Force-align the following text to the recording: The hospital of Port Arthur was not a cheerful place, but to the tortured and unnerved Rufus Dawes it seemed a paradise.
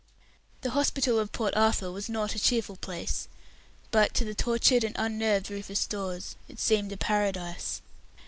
The 0.61 0.71
hospital 0.71 1.19
of 1.19 1.31
Port 1.31 1.55
Arthur 1.55 1.91
was 1.91 2.09
not 2.09 2.33
a 2.33 2.39
cheerful 2.39 2.75
place, 2.75 3.27
but 3.91 4.15
to 4.15 4.25
the 4.25 4.33
tortured 4.33 4.83
and 4.83 4.95
unnerved 4.97 5.51
Rufus 5.51 5.85
Dawes 5.85 6.35
it 6.49 6.59
seemed 6.59 6.91
a 6.91 6.97
paradise. 6.97 7.83